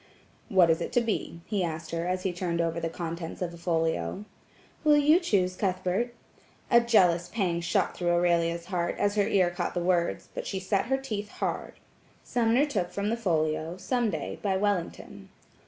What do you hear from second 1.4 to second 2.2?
he asked her